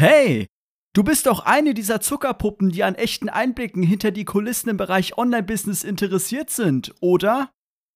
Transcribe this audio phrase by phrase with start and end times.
[0.00, 0.46] Hey,
[0.94, 5.18] du bist doch eine dieser Zuckerpuppen, die an echten Einblicken hinter die Kulissen im Bereich
[5.18, 7.50] Online-Business interessiert sind, oder?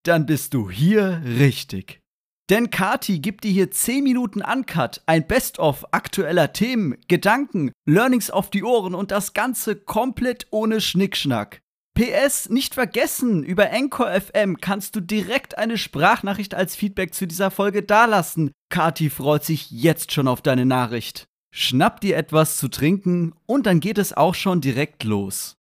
[0.04, 2.03] Dann bist du hier richtig.
[2.51, 8.51] Denn Kati gibt dir hier 10 Minuten Uncut, ein Best-of aktueller Themen, Gedanken, Learnings auf
[8.51, 11.63] die Ohren und das Ganze komplett ohne Schnickschnack.
[11.95, 17.51] PS, nicht vergessen, über Anchor FM kannst du direkt eine Sprachnachricht als Feedback zu dieser
[17.51, 18.51] Folge dalassen.
[18.69, 21.29] Kati freut sich jetzt schon auf deine Nachricht.
[21.57, 25.57] Schnapp dir etwas zu trinken und dann geht es auch schon direkt los.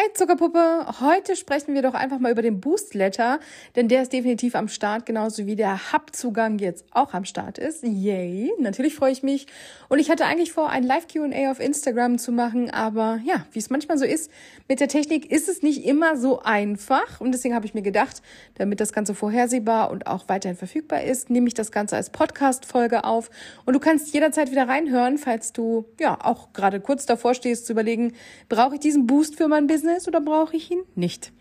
[0.00, 3.40] Hey Zuckerpuppe, heute sprechen wir doch einfach mal über den Boost Letter,
[3.74, 7.82] denn der ist definitiv am Start, genauso wie der Hub-Zugang jetzt auch am Start ist.
[7.82, 9.48] Yay, natürlich freue ich mich.
[9.88, 13.70] Und ich hatte eigentlich vor, ein Live-QA auf Instagram zu machen, aber ja, wie es
[13.70, 14.30] manchmal so ist,
[14.68, 17.20] mit der Technik ist es nicht immer so einfach.
[17.20, 18.22] Und deswegen habe ich mir gedacht,
[18.54, 23.02] damit das Ganze vorhersehbar und auch weiterhin verfügbar ist, nehme ich das Ganze als Podcast-Folge
[23.02, 23.30] auf.
[23.64, 27.72] Und du kannst jederzeit wieder reinhören, falls du ja auch gerade kurz davor stehst zu
[27.72, 28.12] überlegen,
[28.48, 29.87] brauche ich diesen Boost für mein Business?
[29.96, 31.32] Ist oder brauche ich ihn nicht?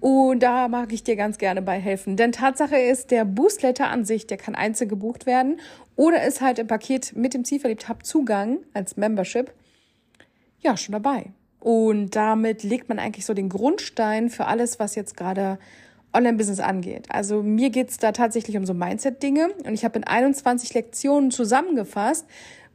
[0.00, 2.16] Und da mag ich dir ganz gerne bei helfen.
[2.16, 5.60] Denn Tatsache ist, der Boostletter an sich, der kann einzeln gebucht werden
[5.96, 9.52] oder ist halt im Paket mit dem Zielverliebt Hub Zugang als Membership
[10.60, 11.32] ja schon dabei.
[11.60, 15.58] Und damit legt man eigentlich so den Grundstein für alles, was jetzt gerade
[16.12, 17.06] Online-Business angeht.
[17.10, 22.26] Also mir geht's da tatsächlich um so Mindset-Dinge und ich habe in 21 Lektionen zusammengefasst,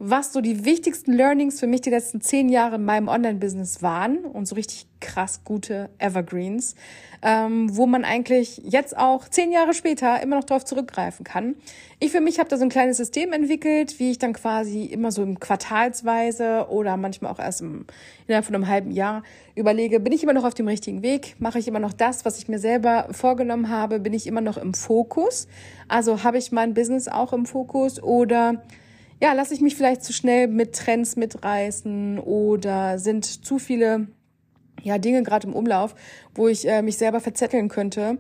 [0.06, 4.26] was so die wichtigsten Learnings für mich die letzten zehn Jahre in meinem Online-Business waren
[4.26, 6.76] und so richtig krass gute Evergreens,
[7.22, 11.56] ähm, wo man eigentlich jetzt auch zehn Jahre später immer noch darauf zurückgreifen kann.
[12.02, 15.14] Ich für mich habe da so ein kleines System entwickelt, wie ich dann quasi immer
[15.14, 17.86] so im Quartalsweise oder manchmal auch erst im,
[18.28, 19.24] innerhalb von einem halben Jahr
[19.56, 21.36] überlege, bin ich immer noch auf dem richtigen Weg?
[21.40, 24.02] Mache ich immer noch das, was ich mir selber vorgenommen habe?
[24.02, 25.48] Bin ich immer noch im Fokus?
[25.88, 28.62] Also habe ich mein Business auch im Fokus oder
[29.24, 34.08] ja, lasse ich mich vielleicht zu schnell mit Trends mitreißen oder sind zu viele
[34.82, 35.96] ja, Dinge gerade im Umlauf,
[36.36, 38.18] wo ich äh, mich selber verzetteln könnte.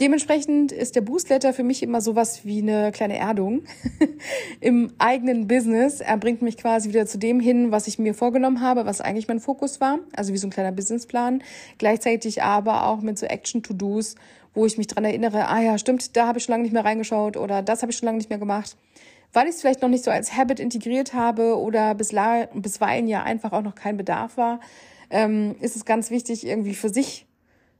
[0.00, 3.64] Dementsprechend ist der Boostletter für mich immer sowas wie eine kleine Erdung
[4.60, 6.00] im eigenen Business.
[6.00, 9.28] Er bringt mich quasi wieder zu dem hin, was ich mir vorgenommen habe, was eigentlich
[9.28, 9.98] mein Fokus war.
[10.16, 11.42] Also wie so ein kleiner Businessplan.
[11.76, 14.14] Gleichzeitig aber auch mit so Action-To-Dos,
[14.54, 16.86] wo ich mich dran erinnere, ah ja, stimmt, da habe ich schon lange nicht mehr
[16.86, 18.78] reingeschaut oder das habe ich schon lange nicht mehr gemacht
[19.32, 23.52] weil ich es vielleicht noch nicht so als Habit integriert habe oder bisweilen ja einfach
[23.52, 24.60] auch noch kein Bedarf war,
[25.10, 27.26] ähm, ist es ganz wichtig, irgendwie für sich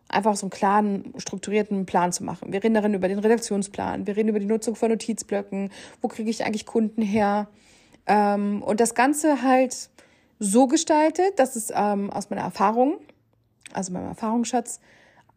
[0.09, 2.53] einfach so einen klaren, strukturierten Plan zu machen.
[2.53, 5.71] Wir reden darin über den Redaktionsplan, wir reden über die Nutzung von Notizblöcken,
[6.01, 7.49] wo kriege ich eigentlich Kunden her
[8.07, 9.91] ähm, und das Ganze halt
[10.39, 12.99] so gestaltet, dass es ähm, aus meiner Erfahrung,
[13.73, 14.81] also meinem Erfahrungsschatz,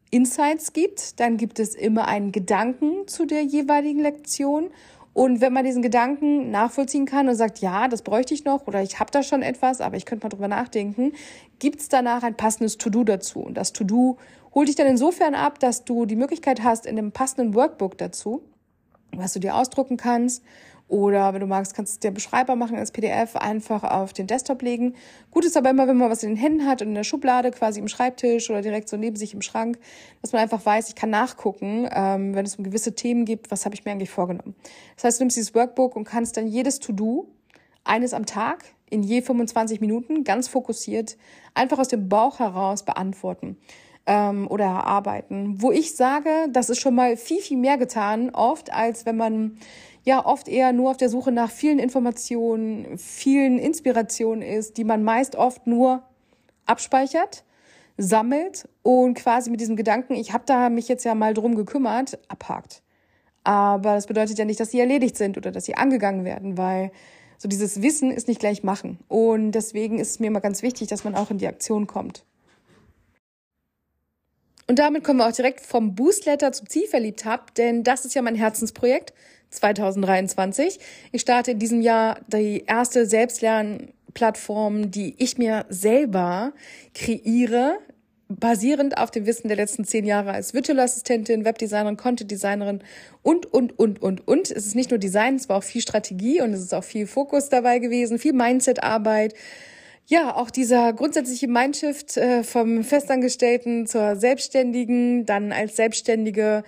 [0.09, 1.19] Insights gibt.
[1.19, 4.69] Dann gibt es immer einen Gedanken zu der jeweiligen Lektion
[5.13, 8.81] und wenn man diesen Gedanken nachvollziehen kann und sagt, ja, das bräuchte ich noch oder
[8.81, 11.11] ich habe da schon etwas, aber ich könnte mal drüber nachdenken,
[11.59, 13.41] gibt es danach ein passendes To-Do dazu.
[13.41, 14.17] Und das To-Do
[14.55, 18.41] holt dich dann insofern ab, dass du die Möglichkeit hast, in einem passenden Workbook dazu,
[19.13, 20.43] was du dir ausdrucken kannst
[20.91, 24.61] oder wenn du magst, kannst du dir beschreibbar machen als PDF, einfach auf den Desktop
[24.61, 24.95] legen.
[25.31, 27.49] Gut ist aber immer, wenn man was in den Händen hat und in der Schublade,
[27.51, 29.79] quasi im Schreibtisch oder direkt so neben sich im Schrank,
[30.21, 33.63] dass man einfach weiß, ich kann nachgucken, ähm, wenn es um gewisse Themen gibt, was
[33.63, 34.53] habe ich mir eigentlich vorgenommen.
[34.95, 37.29] Das heißt, du nimmst dieses Workbook und kannst dann jedes To-Do,
[37.85, 41.17] eines am Tag, in je 25 Minuten, ganz fokussiert,
[41.53, 43.55] einfach aus dem Bauch heraus beantworten
[44.05, 45.61] ähm, oder erarbeiten.
[45.61, 49.57] Wo ich sage, das ist schon mal viel, viel mehr getan, oft, als wenn man
[50.03, 55.03] ja oft eher nur auf der Suche nach vielen Informationen, vielen Inspirationen ist, die man
[55.03, 56.03] meist oft nur
[56.65, 57.43] abspeichert,
[57.97, 62.19] sammelt und quasi mit diesem Gedanken, ich habe da mich jetzt ja mal drum gekümmert,
[62.27, 62.81] abhakt.
[63.43, 66.91] Aber das bedeutet ja nicht, dass sie erledigt sind oder dass sie angegangen werden, weil
[67.37, 68.99] so dieses Wissen ist nicht gleich machen.
[69.07, 72.23] Und deswegen ist es mir immer ganz wichtig, dass man auch in die Aktion kommt.
[74.67, 78.21] Und damit kommen wir auch direkt vom Boostletter zum Zielverliebt Hub, denn das ist ja
[78.21, 79.13] mein Herzensprojekt
[79.51, 80.79] 2023.
[81.11, 86.53] Ich starte in diesem Jahr die erste Selbstlernplattform, die ich mir selber
[86.93, 87.77] kreiere,
[88.39, 92.81] basierend auf dem Wissen der letzten zehn Jahre als Virtual Assistentin, Webdesignerin, Content Designerin
[93.21, 94.51] und, und, und, und, und.
[94.51, 97.07] Es ist nicht nur Design, es war auch viel Strategie und es ist auch viel
[97.07, 99.33] Fokus dabei gewesen, viel Mindset-Arbeit.
[100.07, 106.63] Ja, auch dieser grundsätzliche Mindshift äh, vom Festangestellten zur Selbstständigen, dann als Selbstständige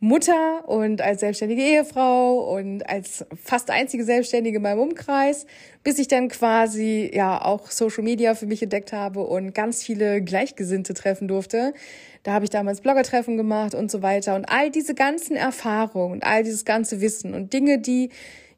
[0.00, 5.44] Mutter und als selbstständige Ehefrau und als fast einzige Selbstständige in meinem Umkreis,
[5.82, 10.22] bis ich dann quasi ja auch Social Media für mich entdeckt habe und ganz viele
[10.22, 11.74] Gleichgesinnte treffen durfte.
[12.22, 16.24] Da habe ich damals Bloggertreffen gemacht und so weiter und all diese ganzen Erfahrungen und
[16.24, 18.10] all dieses ganze Wissen und Dinge, die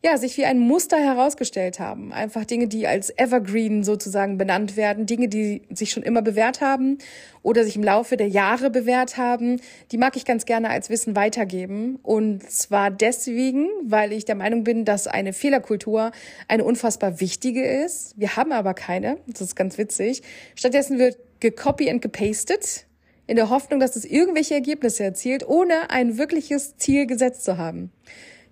[0.02, 2.10] ja, sich wie ein Muster herausgestellt haben.
[2.12, 6.96] Einfach Dinge, die als Evergreen sozusagen benannt werden, Dinge, die sich schon immer bewährt haben
[7.42, 9.60] oder sich im Laufe der Jahre bewährt haben,
[9.92, 11.98] die mag ich ganz gerne als Wissen weitergeben.
[12.02, 16.12] Und zwar deswegen, weil ich der Meinung bin, dass eine Fehlerkultur
[16.48, 18.14] eine unfassbar wichtige ist.
[18.16, 19.18] Wir haben aber keine.
[19.26, 20.22] Das ist ganz witzig.
[20.54, 22.86] Stattdessen wird gecopy and gepastet
[23.26, 27.92] in der Hoffnung, dass es irgendwelche Ergebnisse erzielt, ohne ein wirkliches Ziel gesetzt zu haben.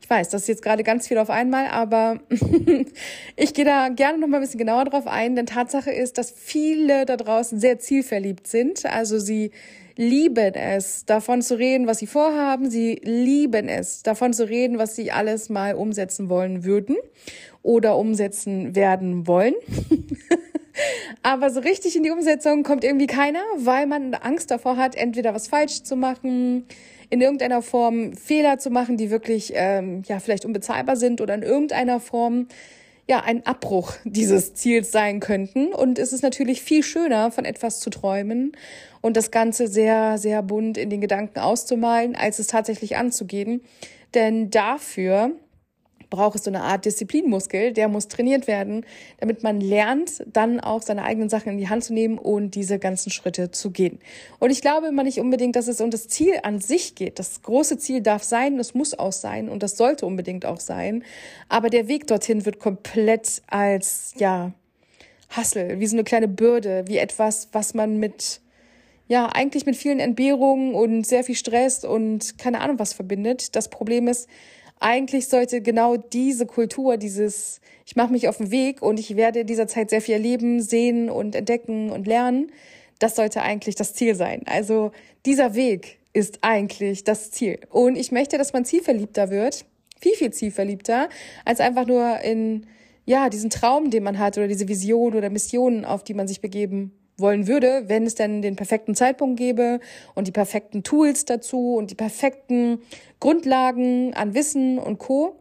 [0.00, 2.21] Ich weiß, das ist jetzt gerade ganz viel auf einmal, aber
[3.37, 6.31] ich gehe da gerne noch mal ein bisschen genauer drauf ein, denn Tatsache ist, dass
[6.31, 8.87] viele da draußen sehr zielverliebt sind.
[8.87, 9.50] Also sie
[9.99, 12.71] lieben es, davon zu reden, was sie vorhaben.
[12.71, 16.97] Sie lieben es, davon zu reden, was sie alles mal umsetzen wollen würden
[17.62, 19.55] oder umsetzen werden wollen.
[21.23, 25.35] Aber so richtig in die Umsetzung kommt irgendwie keiner, weil man Angst davor hat, entweder
[25.35, 26.67] was falsch zu machen,
[27.11, 31.43] in irgendeiner Form Fehler zu machen, die wirklich ähm, ja vielleicht unbezahlbar sind oder in
[31.43, 32.49] irgendeiner Form
[33.09, 35.73] ja ein Abbruch dieses Ziels sein könnten.
[35.73, 38.53] Und es ist natürlich viel schöner, von etwas zu träumen
[39.01, 43.63] und das Ganze sehr, sehr bunt in den Gedanken auszumalen, als es tatsächlich anzugehen.
[44.15, 45.33] Denn dafür
[46.10, 48.84] braucht es so eine Art Disziplinmuskel, der muss trainiert werden,
[49.19, 52.78] damit man lernt, dann auch seine eigenen Sachen in die Hand zu nehmen und diese
[52.78, 53.99] ganzen Schritte zu gehen.
[54.38, 57.19] Und ich glaube immer nicht unbedingt, dass es um das Ziel an sich geht.
[57.19, 61.05] Das große Ziel darf sein, es muss auch sein und das sollte unbedingt auch sein.
[61.49, 64.52] Aber der Weg dorthin wird komplett als, ja,
[65.31, 68.40] Hassel, wie so eine kleine Bürde, wie etwas, was man mit
[69.08, 73.56] ja, eigentlich mit vielen Entbehrungen und sehr viel Stress und keine Ahnung was verbindet.
[73.56, 74.28] Das Problem ist,
[74.81, 79.41] eigentlich sollte genau diese Kultur, dieses, ich mache mich auf den Weg und ich werde
[79.41, 82.53] in dieser Zeit sehr viel erleben, sehen und entdecken und lernen,
[82.99, 84.43] das sollte eigentlich das Ziel sein.
[84.47, 84.93] Also
[85.27, 87.61] dieser Weg ist eigentlich das Ziel.
[87.71, 89.65] Und ich möchte, dass man zielverliebter wird,
[90.01, 91.09] viel, viel zielverliebter,
[91.45, 92.67] als einfach nur in,
[93.05, 96.41] ja, diesen Traum, den man hat oder diese Vision oder Mission, auf die man sich
[96.41, 99.81] begeben wollen würde, wenn es denn den perfekten Zeitpunkt gäbe
[100.15, 102.81] und die perfekten Tools dazu und die perfekten
[103.20, 105.37] Grundlagen an Wissen und Co.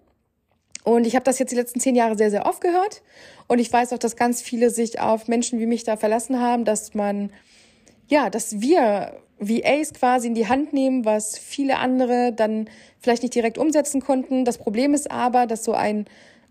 [0.83, 3.03] Und ich habe das jetzt die letzten zehn Jahre sehr, sehr oft gehört.
[3.47, 6.65] Und ich weiß auch, dass ganz viele sich auf Menschen wie mich da verlassen haben,
[6.65, 7.31] dass man,
[8.07, 12.69] ja, dass wir VAs quasi in die Hand nehmen, was viele andere dann
[12.99, 14.45] vielleicht nicht direkt umsetzen konnten.
[14.45, 16.05] Das Problem ist aber, dass so ein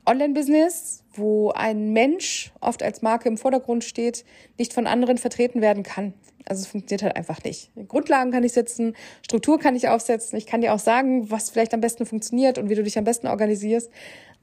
[0.07, 4.25] Online-Business, wo ein Mensch oft als Marke im Vordergrund steht,
[4.59, 6.15] nicht von anderen vertreten werden kann.
[6.49, 7.73] Also es funktioniert halt einfach nicht.
[7.89, 11.75] Grundlagen kann ich setzen, Struktur kann ich aufsetzen, ich kann dir auch sagen, was vielleicht
[11.75, 13.91] am besten funktioniert und wie du dich am besten organisierst,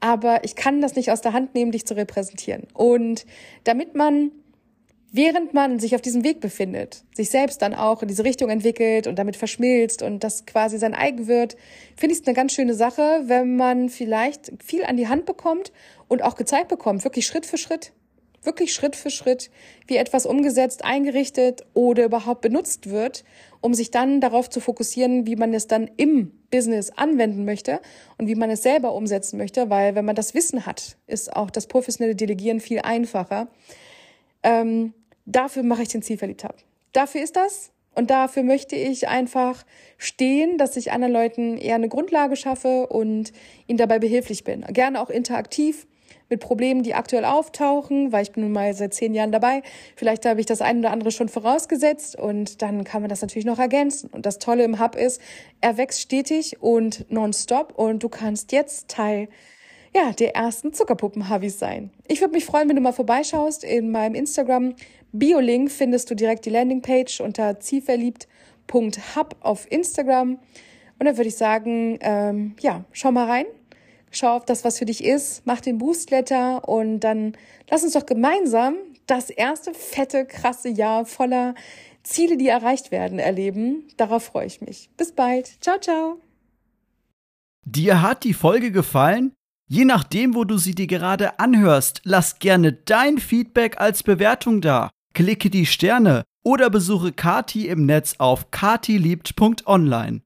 [0.02, 2.68] aber ich kann das nicht aus der Hand nehmen, dich zu repräsentieren.
[2.74, 3.26] Und
[3.64, 4.32] damit man
[5.14, 9.06] während man sich auf diesem Weg befindet, sich selbst dann auch in diese Richtung entwickelt
[9.06, 11.56] und damit verschmilzt und das quasi sein eigen wird,
[11.96, 15.72] finde ich es eine ganz schöne Sache, wenn man vielleicht viel an die Hand bekommt
[16.08, 17.94] und auch gezeigt bekommt, wirklich Schritt für Schritt,
[18.42, 19.52] wirklich Schritt für Schritt,
[19.86, 23.24] wie etwas umgesetzt, eingerichtet oder überhaupt benutzt wird,
[23.62, 27.82] um sich dann darauf zu fokussieren, wie man es dann im Business anwenden möchte
[28.18, 31.52] und wie man es selber umsetzen möchte, weil wenn man das Wissen hat, ist auch
[31.52, 33.48] das professionelle Delegieren viel einfacher.
[34.44, 34.94] Ähm,
[35.26, 36.58] dafür mache ich den Zielverliebt habe.
[36.92, 37.72] Dafür ist das.
[37.96, 39.64] Und dafür möchte ich einfach
[39.98, 43.32] stehen, dass ich anderen Leuten eher eine Grundlage schaffe und
[43.68, 44.62] ihnen dabei behilflich bin.
[44.62, 45.86] Gerne auch interaktiv
[46.30, 49.62] mit Problemen, die aktuell auftauchen, weil ich bin nun mal seit zehn Jahren dabei.
[49.96, 53.46] Vielleicht habe ich das eine oder andere schon vorausgesetzt und dann kann man das natürlich
[53.46, 54.10] noch ergänzen.
[54.10, 55.22] Und das Tolle im Hub ist,
[55.62, 59.28] er wächst stetig und nonstop und du kannst jetzt Teil
[59.96, 61.92] ja, der ersten Zuckerpuppen-Havis sein.
[62.08, 63.64] Ich würde mich freuen, wenn du mal vorbeischaust.
[63.64, 64.74] In meinem Instagram
[65.14, 70.40] Bio-Link findest du direkt die Landingpage unter zielverliebt.hub auf Instagram.
[71.00, 73.46] Und dann würde ich sagen, ähm, ja, schau mal rein.
[74.12, 75.46] Schau auf das, was für dich ist.
[75.46, 77.34] Mach den Boostletter und dann
[77.70, 78.76] lass uns doch gemeinsam
[79.08, 81.56] das erste fette, krasse Jahr voller
[82.04, 83.88] Ziele, die erreicht werden, erleben.
[83.98, 84.90] Darauf freue ich mich.
[84.98, 85.62] Bis bald.
[85.62, 86.20] Ciao, ciao.
[87.66, 89.34] Dir hat die Folge gefallen?
[89.70, 94.90] Je nachdem, wo du sie dir gerade anhörst, lass gerne dein Feedback als Bewertung da.
[95.14, 100.22] Klicke die Sterne oder besuche Kati im Netz auf katiliebt.online.